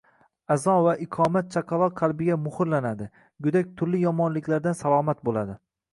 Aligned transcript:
Azon 0.53 0.79
va 0.85 0.93
iqomat 1.05 1.51
chaqaloq 1.57 1.93
qalbiga 2.01 2.37
muhrlanadi, 2.45 3.11
go‘dak 3.49 3.71
turli 3.83 4.01
yomonliklardan 4.07 4.79
salomat 4.81 5.23
bo‘ladi. 5.31 5.59